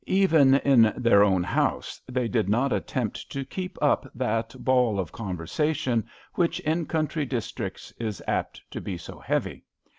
[0.07, 5.11] Even in their own house they did not attempt to keep up that ball of
[5.11, 9.63] conversation which in country districts is apt to be so heavy.